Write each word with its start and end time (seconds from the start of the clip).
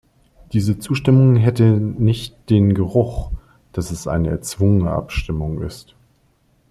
Diese 0.53 0.79
Zustimmung 0.79 1.35
hätte 1.35 1.65
nicht 1.73 2.35
den 2.49 2.73
Geruch, 2.73 3.31
dass 3.71 3.91
es 3.91 4.07
eine 4.07 4.31
erzwungene 4.31 4.89
Abstimmung 4.89 5.61
ist. 5.61 5.93